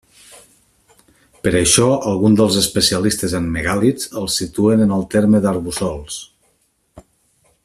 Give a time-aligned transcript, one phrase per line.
[1.47, 6.21] Per això alguns dels especialistes en megàlits el situen en el terme d'Arboçols.